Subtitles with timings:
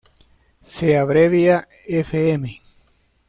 [0.73, 2.59] Se abrevia fm.